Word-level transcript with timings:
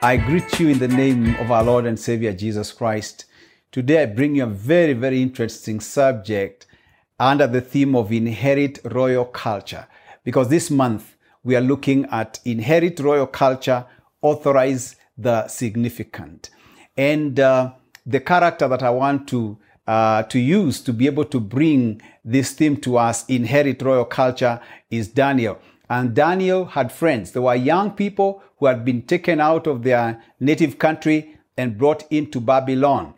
I 0.00 0.16
greet 0.16 0.60
you 0.60 0.68
in 0.68 0.78
the 0.78 0.86
name 0.86 1.34
of 1.40 1.50
our 1.50 1.64
Lord 1.64 1.84
and 1.84 1.98
Savior 1.98 2.32
Jesus 2.32 2.70
Christ. 2.70 3.24
Today 3.72 4.02
I 4.02 4.06
bring 4.06 4.36
you 4.36 4.44
a 4.44 4.46
very, 4.46 4.92
very 4.92 5.20
interesting 5.20 5.80
subject 5.80 6.66
under 7.18 7.48
the 7.48 7.60
theme 7.60 7.96
of 7.96 8.12
inherit 8.12 8.78
royal 8.84 9.24
culture. 9.24 9.88
Because 10.22 10.50
this 10.50 10.70
month 10.70 11.16
we 11.42 11.56
are 11.56 11.60
looking 11.60 12.04
at 12.12 12.38
inherit 12.44 13.00
royal 13.00 13.26
culture, 13.26 13.86
authorize 14.22 14.94
the 15.16 15.48
significant. 15.48 16.50
And 16.96 17.40
uh, 17.40 17.72
the 18.06 18.20
character 18.20 18.68
that 18.68 18.84
I 18.84 18.90
want 18.90 19.26
to 19.30 19.58
uh, 19.88 20.22
to 20.24 20.38
use 20.38 20.80
to 20.82 20.92
be 20.92 21.06
able 21.06 21.24
to 21.24 21.40
bring 21.40 22.00
this 22.24 22.52
theme 22.52 22.76
to 22.76 22.98
us, 22.98 23.26
inherit 23.26 23.82
royal 23.82 24.04
culture, 24.04 24.60
is 24.90 25.08
Daniel. 25.08 25.58
And 25.88 26.14
Daniel 26.14 26.66
had 26.66 26.92
friends. 26.92 27.32
They 27.32 27.40
were 27.40 27.54
young 27.54 27.92
people 27.92 28.42
who 28.58 28.66
had 28.66 28.84
been 28.84 29.02
taken 29.02 29.40
out 29.40 29.66
of 29.66 29.82
their 29.82 30.22
native 30.38 30.78
country 30.78 31.38
and 31.56 31.78
brought 31.78 32.10
into 32.10 32.40
Babylon. 32.40 33.14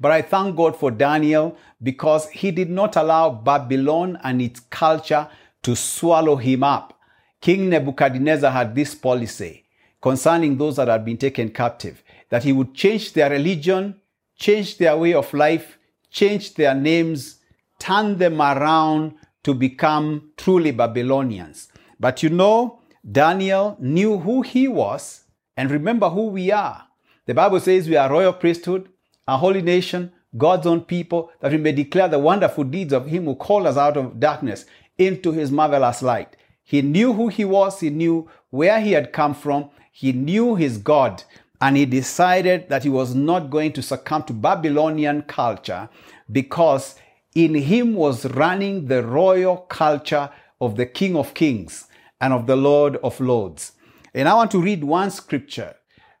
But 0.00 0.10
I 0.10 0.22
thank 0.22 0.56
God 0.56 0.76
for 0.76 0.90
Daniel 0.90 1.56
because 1.82 2.28
he 2.30 2.50
did 2.50 2.68
not 2.70 2.96
allow 2.96 3.30
Babylon 3.30 4.18
and 4.24 4.42
its 4.42 4.60
culture 4.60 5.28
to 5.62 5.76
swallow 5.76 6.36
him 6.36 6.64
up. 6.64 6.98
King 7.40 7.68
Nebuchadnezzar 7.68 8.50
had 8.50 8.74
this 8.74 8.94
policy 8.94 9.64
concerning 10.00 10.58
those 10.58 10.76
that 10.76 10.88
had 10.88 11.04
been 11.04 11.16
taken 11.16 11.50
captive 11.50 12.02
that 12.30 12.42
he 12.42 12.52
would 12.52 12.74
change 12.74 13.12
their 13.12 13.30
religion, 13.30 14.00
change 14.36 14.78
their 14.78 14.96
way 14.96 15.14
of 15.14 15.32
life, 15.32 15.78
change 16.10 16.54
their 16.54 16.74
names, 16.74 17.36
turn 17.78 18.18
them 18.18 18.40
around 18.40 19.14
to 19.44 19.54
become 19.54 20.30
truly 20.36 20.72
Babylonians. 20.72 21.68
But 22.02 22.20
you 22.20 22.30
know, 22.30 22.80
Daniel 23.08 23.76
knew 23.78 24.18
who 24.18 24.42
he 24.42 24.66
was, 24.66 25.22
and 25.56 25.70
remember 25.70 26.08
who 26.08 26.26
we 26.26 26.50
are. 26.50 26.88
The 27.26 27.34
Bible 27.34 27.60
says 27.60 27.88
we 27.88 27.94
are 27.94 28.10
royal 28.10 28.32
priesthood, 28.32 28.88
a 29.28 29.36
holy 29.36 29.62
nation, 29.62 30.10
God's 30.36 30.66
own 30.66 30.80
people, 30.80 31.30
that 31.38 31.52
we 31.52 31.58
may 31.58 31.70
declare 31.70 32.08
the 32.08 32.18
wonderful 32.18 32.64
deeds 32.64 32.92
of 32.92 33.06
him 33.06 33.26
who 33.26 33.36
called 33.36 33.68
us 33.68 33.76
out 33.76 33.96
of 33.96 34.18
darkness 34.18 34.64
into 34.98 35.30
his 35.30 35.52
marvelous 35.52 36.02
light. 36.02 36.36
He 36.64 36.82
knew 36.82 37.12
who 37.12 37.28
he 37.28 37.44
was, 37.44 37.78
he 37.78 37.90
knew 37.90 38.28
where 38.50 38.80
he 38.80 38.90
had 38.90 39.12
come 39.12 39.32
from, 39.32 39.70
he 39.92 40.10
knew 40.10 40.56
his 40.56 40.78
God, 40.78 41.22
and 41.60 41.76
he 41.76 41.86
decided 41.86 42.68
that 42.68 42.82
he 42.82 42.88
was 42.88 43.14
not 43.14 43.48
going 43.48 43.74
to 43.74 43.82
succumb 43.82 44.24
to 44.24 44.32
Babylonian 44.32 45.22
culture 45.22 45.88
because 46.32 46.96
in 47.36 47.54
him 47.54 47.94
was 47.94 48.26
running 48.26 48.86
the 48.86 49.04
royal 49.04 49.58
culture 49.58 50.30
of 50.60 50.74
the 50.74 50.86
King 50.86 51.14
of 51.14 51.34
Kings 51.34 51.86
and 52.22 52.32
of 52.32 52.46
the 52.46 52.56
Lord 52.56 52.96
of 53.02 53.20
Lords. 53.20 53.72
And 54.14 54.28
I 54.28 54.34
want 54.34 54.50
to 54.52 54.62
read 54.62 54.84
one 54.84 55.10
scripture 55.10 55.74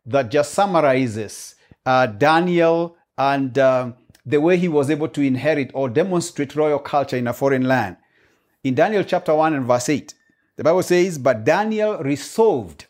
that 0.04 0.30
just 0.30 0.52
summarizes 0.52 1.54
uh, 1.86 2.06
Daniel 2.06 2.96
and 3.16 3.56
uh, 3.56 3.92
the 4.26 4.40
way 4.40 4.56
he 4.56 4.68
was 4.68 4.90
able 4.90 5.08
to 5.08 5.22
inherit 5.22 5.70
or 5.74 5.88
demonstrate 5.88 6.56
royal 6.56 6.80
culture 6.80 7.16
in 7.16 7.28
a 7.28 7.32
foreign 7.32 7.66
land. 7.66 7.96
In 8.64 8.74
Daniel 8.74 9.04
chapter 9.04 9.34
1 9.34 9.54
and 9.54 9.64
verse 9.64 9.88
8, 9.88 10.12
the 10.56 10.64
Bible 10.64 10.82
says, 10.82 11.18
But 11.18 11.44
Daniel 11.44 11.98
resolved 11.98 12.86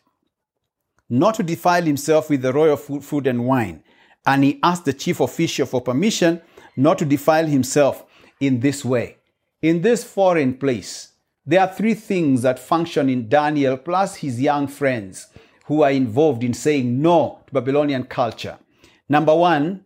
not 1.09 1.35
to 1.35 1.43
defile 1.43 1.83
himself 1.83 2.29
with 2.29 2.41
the 2.41 2.51
royal 2.51 2.77
food 2.77 3.27
and 3.27 3.45
wine. 3.45 3.83
And 4.25 4.43
he 4.43 4.59
asked 4.63 4.85
the 4.85 4.93
chief 4.93 5.19
official 5.19 5.67
for 5.67 5.81
permission 5.81 6.41
not 6.75 6.97
to 6.97 7.05
defile 7.05 7.45
himself 7.45 8.05
in 8.39 8.59
this 8.59 8.83
way. 8.83 9.17
In 9.61 9.81
this 9.81 10.03
foreign 10.03 10.55
place, 10.55 11.12
there 11.45 11.61
are 11.61 11.67
three 11.67 11.93
things 11.93 12.41
that 12.43 12.59
function 12.59 13.09
in 13.09 13.27
Daniel 13.27 13.77
plus 13.77 14.15
his 14.17 14.39
young 14.39 14.67
friends 14.67 15.27
who 15.65 15.83
are 15.83 15.91
involved 15.91 16.43
in 16.43 16.53
saying 16.53 17.01
no 17.01 17.39
to 17.47 17.53
Babylonian 17.53 18.03
culture. 18.05 18.57
Number 19.09 19.35
one, 19.35 19.85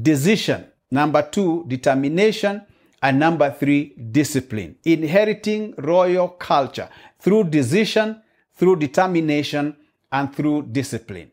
decision. 0.00 0.66
Number 0.90 1.22
two, 1.22 1.64
determination. 1.68 2.62
And 3.02 3.18
number 3.18 3.50
three, 3.50 3.94
discipline. 4.10 4.76
Inheriting 4.84 5.74
royal 5.78 6.28
culture 6.28 6.88
through 7.18 7.44
decision, 7.44 8.22
through 8.54 8.76
determination, 8.76 9.76
and 10.12 10.34
through 10.34 10.62
discipline. 10.70 11.30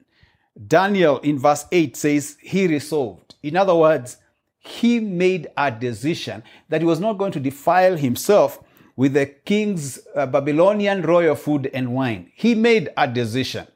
Daniel 0.67 1.19
in 1.19 1.37
verse 1.37 1.65
8 1.71 1.95
says, 1.95 2.37
He 2.41 2.67
resolved. 2.67 3.35
In 3.43 3.57
other 3.57 3.75
words, 3.75 4.17
he 4.59 4.99
made 4.99 5.47
a 5.55 5.71
decision 5.71 6.43
that 6.69 6.81
he 6.81 6.87
was 6.87 6.99
not 6.99 7.17
going 7.17 7.31
to 7.33 7.39
defile 7.39 7.95
himself 7.95 8.63
with 8.97 9.13
the 9.13 9.27
king's 9.27 9.99
uh, 10.15 10.25
Babylonian 10.25 11.03
royal 11.03 11.35
food 11.35 11.69
and 11.73 11.93
wine. 11.93 12.31
He 12.35 12.55
made 12.55 12.89
a 12.97 13.07
decision. 13.07 13.67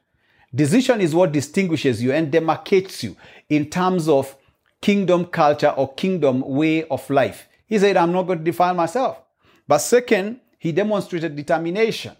Decision 0.54 1.00
is 1.00 1.14
what 1.14 1.32
distinguishes 1.32 2.02
you 2.02 2.12
and 2.12 2.30
demarcates 2.30 3.02
you 3.02 3.16
in 3.48 3.70
terms 3.70 4.08
of 4.08 4.36
kingdom 4.82 5.24
culture 5.24 5.70
or 5.70 5.94
kingdom 5.94 6.40
way 6.40 6.84
of 6.88 7.08
life. 7.08 7.48
He 7.66 7.78
said, 7.78 7.96
I'm 7.96 8.12
not 8.12 8.24
going 8.24 8.40
to 8.40 8.44
defile 8.44 8.74
myself. 8.74 9.22
But 9.66 9.78
second, 9.78 10.40
he 10.58 10.72
demonstrated 10.72 11.36
determination. 11.36 12.16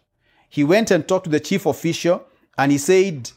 He 0.48 0.64
went 0.64 0.90
and 0.90 1.06
talked 1.06 1.24
to 1.24 1.30
the 1.30 1.40
chief 1.40 1.66
official 1.66 2.24
and 2.56 2.72
he 2.72 2.78
said, 2.78 3.30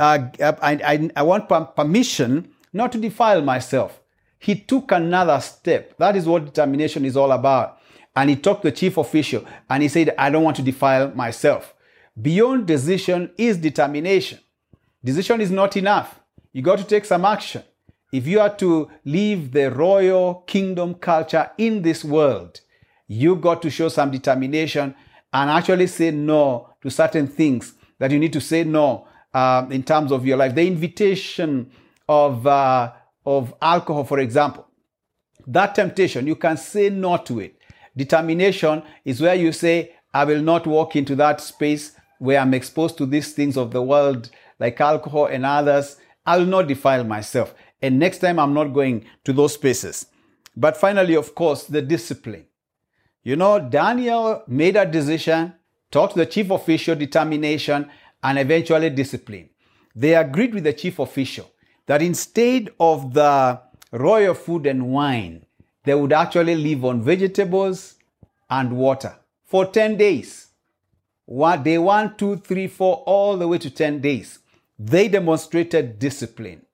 uh, 0.00 0.28
I, 0.40 0.56
I, 0.62 1.10
I 1.14 1.22
want 1.22 1.48
permission 1.76 2.48
not 2.72 2.90
to 2.92 2.98
defile 2.98 3.42
myself. 3.42 4.00
He 4.38 4.56
took 4.56 4.92
another 4.92 5.40
step. 5.40 5.96
That 5.98 6.16
is 6.16 6.26
what 6.26 6.46
determination 6.46 7.04
is 7.04 7.16
all 7.16 7.32
about. 7.32 7.78
And 8.16 8.30
he 8.30 8.36
talked 8.36 8.62
to 8.62 8.70
the 8.70 8.76
chief 8.76 8.96
official 8.96 9.44
and 9.68 9.82
he 9.82 9.88
said, 9.88 10.14
I 10.16 10.30
don't 10.30 10.44
want 10.44 10.56
to 10.56 10.62
defile 10.62 11.12
myself. 11.14 11.74
Beyond 12.20 12.66
decision 12.66 13.32
is 13.36 13.56
determination. 13.56 14.38
Decision 15.02 15.40
is 15.40 15.50
not 15.50 15.76
enough. 15.76 16.20
You 16.52 16.62
got 16.62 16.78
to 16.78 16.84
take 16.84 17.04
some 17.04 17.24
action. 17.24 17.64
If 18.12 18.28
you 18.28 18.38
are 18.38 18.54
to 18.56 18.88
live 19.04 19.50
the 19.50 19.72
royal 19.72 20.44
kingdom 20.46 20.94
culture 20.94 21.50
in 21.58 21.82
this 21.82 22.04
world, 22.04 22.60
you 23.08 23.34
got 23.34 23.60
to 23.62 23.70
show 23.70 23.88
some 23.88 24.12
determination 24.12 24.94
and 25.32 25.50
actually 25.50 25.88
say 25.88 26.12
no 26.12 26.70
to 26.80 26.90
certain 26.90 27.26
things 27.26 27.74
that 27.98 28.12
you 28.12 28.18
need 28.20 28.32
to 28.32 28.40
say 28.40 28.62
no 28.62 29.08
uh, 29.34 29.66
in 29.70 29.82
terms 29.82 30.12
of 30.12 30.24
your 30.24 30.36
life. 30.36 30.54
The 30.54 30.66
invitation 30.66 31.70
of, 32.08 32.46
uh, 32.46 32.92
of 33.26 33.52
alcohol, 33.60 34.04
for 34.04 34.20
example, 34.20 34.68
that 35.48 35.74
temptation, 35.74 36.26
you 36.26 36.36
can 36.36 36.56
say 36.56 36.90
no 36.90 37.16
to 37.16 37.40
it. 37.40 37.58
Determination 37.96 38.82
is 39.04 39.20
where 39.20 39.34
you 39.34 39.52
say, 39.52 39.94
I 40.12 40.24
will 40.24 40.42
not 40.42 40.66
walk 40.66 40.96
into 40.96 41.14
that 41.16 41.40
space 41.40 41.92
where 42.18 42.38
I'm 42.38 42.54
exposed 42.54 42.96
to 42.98 43.06
these 43.06 43.32
things 43.32 43.56
of 43.56 43.72
the 43.72 43.82
world, 43.82 44.30
like 44.58 44.80
alcohol 44.80 45.26
and 45.26 45.44
others. 45.44 45.96
I 46.24 46.38
will 46.38 46.46
not 46.46 46.68
defile 46.68 47.04
myself. 47.04 47.54
And 47.82 47.98
next 47.98 48.18
time, 48.18 48.38
I'm 48.38 48.54
not 48.54 48.72
going 48.72 49.04
to 49.24 49.32
those 49.32 49.54
spaces. 49.54 50.06
But 50.56 50.76
finally, 50.76 51.14
of 51.14 51.34
course, 51.34 51.64
the 51.64 51.82
discipline. 51.82 52.46
You 53.22 53.36
know, 53.36 53.58
Daniel 53.58 54.42
made 54.46 54.76
a 54.76 54.86
decision 54.86 55.54
talked 55.94 56.14
to 56.14 56.18
the 56.18 56.26
chief 56.26 56.50
official 56.50 56.96
determination 56.96 57.88
and 58.22 58.36
eventually 58.36 58.90
discipline. 58.90 59.48
They 59.94 60.16
agreed 60.16 60.52
with 60.52 60.64
the 60.64 60.72
chief 60.72 60.98
official 60.98 61.52
that 61.86 62.02
instead 62.02 62.70
of 62.80 63.14
the 63.14 63.60
royal 63.92 64.34
food 64.34 64.66
and 64.66 64.88
wine, 64.88 65.46
they 65.84 65.94
would 65.94 66.12
actually 66.12 66.56
live 66.56 66.84
on 66.84 67.02
vegetables 67.02 67.96
and 68.50 68.76
water 68.76 69.14
for 69.44 69.66
10 69.66 69.96
days. 69.96 70.48
One, 71.26 71.62
day 71.62 71.78
one, 71.78 72.16
two, 72.16 72.36
three, 72.36 72.66
four, 72.66 73.02
all 73.06 73.36
the 73.36 73.48
way 73.48 73.58
to 73.58 73.70
10 73.70 74.00
days. 74.00 74.40
They 74.78 75.08
demonstrated 75.08 75.98
discipline. 75.98 76.66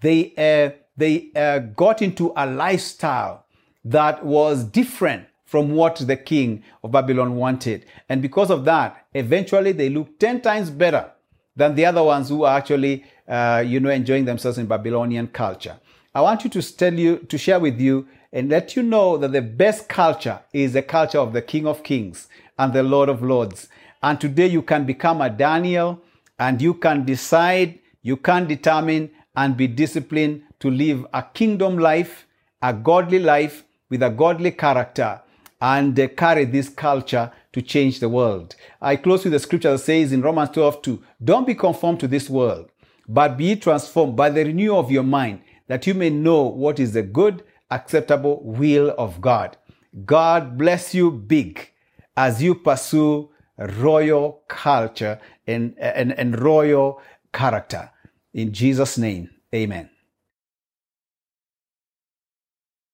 They, 0.00 0.32
uh, 0.36 0.76
they 0.96 1.30
uh, 1.36 1.58
got 1.58 2.02
into 2.02 2.32
a 2.36 2.46
lifestyle 2.46 3.46
that 3.84 4.24
was 4.24 4.64
different 4.64 5.26
from 5.44 5.72
what 5.72 5.96
the 5.96 6.16
king 6.16 6.64
of 6.82 6.92
Babylon 6.92 7.36
wanted. 7.36 7.84
And 8.08 8.22
because 8.22 8.50
of 8.50 8.64
that, 8.64 9.06
eventually 9.12 9.72
they 9.72 9.90
look 9.90 10.18
10 10.18 10.40
times 10.40 10.70
better 10.70 11.10
than 11.54 11.74
the 11.74 11.84
other 11.84 12.02
ones 12.02 12.28
who 12.30 12.44
are 12.44 12.56
actually, 12.56 13.04
uh, 13.28 13.62
you 13.64 13.78
know, 13.78 13.90
enjoying 13.90 14.24
themselves 14.24 14.58
in 14.58 14.66
Babylonian 14.66 15.26
culture. 15.28 15.78
I 16.14 16.22
want 16.22 16.44
you 16.44 16.50
to 16.50 16.76
tell 16.76 16.94
you, 16.94 17.18
to 17.18 17.38
share 17.38 17.60
with 17.60 17.80
you 17.80 18.08
and 18.32 18.48
let 18.48 18.76
you 18.76 18.82
know 18.82 19.16
that 19.18 19.32
the 19.32 19.42
best 19.42 19.88
culture 19.88 20.40
is 20.52 20.72
the 20.72 20.82
culture 20.82 21.18
of 21.18 21.32
the 21.32 21.42
King 21.42 21.66
of 21.66 21.82
Kings 21.82 22.28
and 22.58 22.72
the 22.72 22.82
Lord 22.82 23.08
of 23.08 23.22
Lords. 23.22 23.68
And 24.02 24.20
today 24.20 24.46
you 24.46 24.62
can 24.62 24.84
become 24.84 25.20
a 25.20 25.28
Daniel 25.28 26.00
and 26.38 26.60
you 26.62 26.74
can 26.74 27.04
decide, 27.04 27.78
you 28.00 28.16
can 28.16 28.46
determine 28.46 29.10
and 29.36 29.56
be 29.56 29.66
disciplined 29.66 30.42
to 30.60 30.70
live 30.70 31.06
a 31.12 31.22
kingdom 31.22 31.78
life, 31.78 32.26
a 32.62 32.72
godly 32.72 33.18
life 33.18 33.64
with 33.90 34.02
a 34.02 34.10
godly 34.10 34.50
character 34.50 35.20
and 35.60 35.98
uh, 35.98 36.08
carry 36.08 36.44
this 36.44 36.68
culture 36.68 37.30
to 37.52 37.62
change 37.62 38.00
the 38.00 38.08
world. 38.08 38.56
I 38.80 38.96
close 38.96 39.24
with 39.24 39.32
the 39.32 39.38
scripture 39.38 39.72
that 39.72 39.78
says 39.78 40.12
in 40.12 40.22
Romans 40.22 40.50
12 40.50 40.82
2, 40.82 41.02
Don't 41.22 41.46
be 41.46 41.54
conformed 41.54 42.00
to 42.00 42.08
this 42.08 42.28
world, 42.28 42.70
but 43.08 43.36
be 43.36 43.56
transformed 43.56 44.16
by 44.16 44.30
the 44.30 44.44
renewal 44.44 44.80
of 44.80 44.90
your 44.90 45.02
mind, 45.02 45.42
that 45.68 45.86
you 45.86 45.94
may 45.94 46.10
know 46.10 46.42
what 46.42 46.80
is 46.80 46.94
the 46.94 47.02
good, 47.02 47.44
acceptable 47.72 48.42
will 48.44 48.94
of 48.98 49.20
God. 49.20 49.56
God 50.04 50.58
bless 50.58 50.94
you 50.94 51.10
big 51.10 51.70
as 52.16 52.42
you 52.42 52.54
pursue 52.54 53.30
royal 53.58 54.42
culture 54.48 55.20
and, 55.46 55.74
and, 55.78 56.12
and 56.12 56.40
royal 56.40 57.00
character. 57.32 57.90
In 58.34 58.52
Jesus' 58.52 58.98
name, 58.98 59.30
amen. 59.54 59.90